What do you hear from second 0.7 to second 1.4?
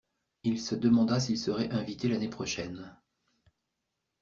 demanda s’il